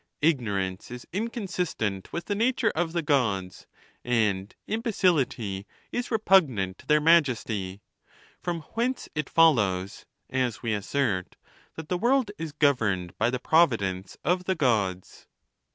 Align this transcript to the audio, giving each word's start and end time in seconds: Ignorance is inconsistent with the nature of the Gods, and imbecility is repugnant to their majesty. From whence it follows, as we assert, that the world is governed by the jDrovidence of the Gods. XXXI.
Ignorance 0.23 0.89
is 0.89 1.05
inconsistent 1.13 2.11
with 2.11 2.25
the 2.25 2.33
nature 2.33 2.71
of 2.71 2.91
the 2.93 3.03
Gods, 3.03 3.67
and 4.03 4.55
imbecility 4.65 5.67
is 5.91 6.09
repugnant 6.09 6.79
to 6.79 6.87
their 6.87 6.99
majesty. 6.99 7.81
From 8.41 8.61
whence 8.73 9.09
it 9.13 9.29
follows, 9.29 10.07
as 10.27 10.63
we 10.63 10.73
assert, 10.73 11.35
that 11.75 11.89
the 11.89 11.99
world 11.99 12.31
is 12.39 12.51
governed 12.51 13.15
by 13.19 13.29
the 13.29 13.37
jDrovidence 13.39 14.17
of 14.23 14.45
the 14.45 14.55
Gods. 14.55 15.27
XXXI. 15.27 15.59